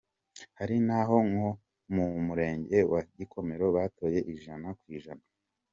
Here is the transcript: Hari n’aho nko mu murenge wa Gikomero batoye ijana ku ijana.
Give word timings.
Hari 0.57 0.75
n’aho 0.85 1.17
nko 1.29 1.49
mu 1.93 2.05
murenge 2.27 2.77
wa 2.91 3.01
Gikomero 3.17 3.65
batoye 3.75 4.19
ijana 4.33 4.67
ku 4.79 4.85
ijana. 4.97 5.25